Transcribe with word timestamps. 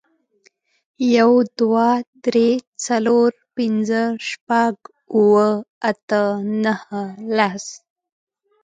یو، 1.17 1.31
دوه، 1.59 1.89
درې، 2.25 2.49
څلور، 2.85 3.29
پنځه، 3.55 4.01
شپږ، 4.27 4.75
اوه، 5.19 5.47
اته، 5.89 6.23
نهه، 6.63 7.03
لس. 7.37 7.65